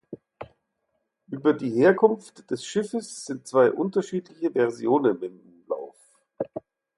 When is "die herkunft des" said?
1.53-2.65